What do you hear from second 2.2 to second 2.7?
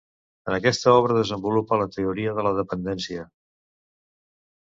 de la